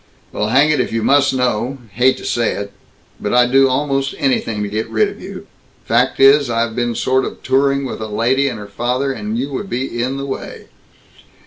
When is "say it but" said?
2.25-3.35